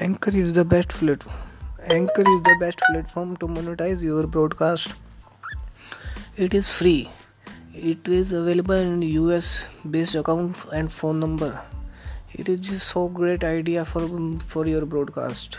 [0.00, 1.36] Anchor is the best platform.
[1.90, 4.94] Anchor is the best platform to monetize your broadcast.
[6.34, 7.10] It is free.
[7.74, 11.60] It is available in US based account and phone number.
[12.32, 14.08] It is just so great idea for
[14.40, 15.58] for your broadcast.